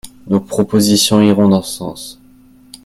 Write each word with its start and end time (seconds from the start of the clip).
Nos 0.25 0.39
propositions 0.39 1.21
iront 1.21 1.47
dans 1.49 1.61
ce 1.61 1.77
sens. 1.77 2.19